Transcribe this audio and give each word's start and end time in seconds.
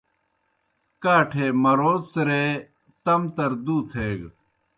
کاٹھے 1.03 1.47
مرَو 1.63 1.93
څِرَے 2.11 2.45
تم 3.03 3.21
تر 3.35 3.51
دُو 3.65 3.77
تھیگہ۔ 3.89 4.29